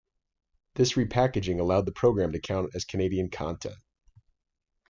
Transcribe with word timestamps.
This 0.73 0.93
repackaging 0.93 1.59
allowed 1.59 1.85
the 1.85 1.91
program 1.91 2.31
to 2.31 2.39
count 2.39 2.71
as 2.73 2.85
Canadian 2.85 3.29
content. 3.29 3.77